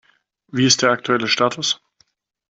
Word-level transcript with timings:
Wie 0.47 0.65
ist 0.65 0.81
der 0.81 0.89
aktuelle 0.89 1.27
Status? 1.27 1.79